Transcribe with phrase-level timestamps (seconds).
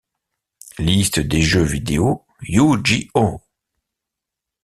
[0.79, 3.39] Liste des jeux vidéo Yu-Gi-Oh!